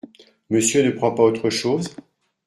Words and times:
Monsieur 0.49 0.81
ne 0.83 0.89
prend 0.89 1.11
pas 1.13 1.21
autre 1.21 1.51
chose? 1.51 1.95